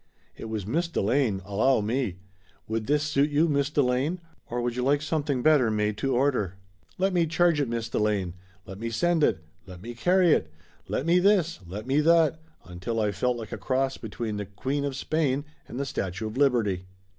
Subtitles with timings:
[0.35, 2.17] It was Miss Delane allow me!
[2.67, 6.55] Would this suit you, Miss Delane, or would you like something better made to order?
[6.97, 8.33] Let me charge it, Miss Delane,
[8.65, 10.51] let me send it, let me carry it,
[10.87, 14.85] let me this, let me that, until I felt like a cross between the queen
[14.85, 16.87] of Spain and the Statue of Liberty.